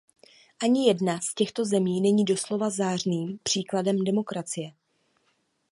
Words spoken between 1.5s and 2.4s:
zemí není